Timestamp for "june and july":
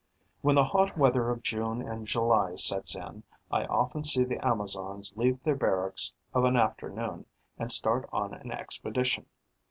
1.43-2.55